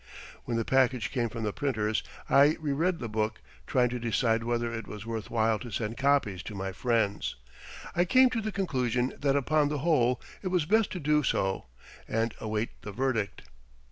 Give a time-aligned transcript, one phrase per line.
[0.45, 4.43] When the package came from the printers I re read the book trying to decide
[4.43, 7.35] whether it was worth while to send copies to my friends.
[7.95, 11.67] I came to the conclusion that upon the whole it was best to do so
[12.07, 13.43] and await the verdict.